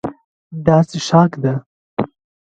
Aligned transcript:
دا 0.65 0.77
څښاک 0.89 1.31
ده. 1.43 1.53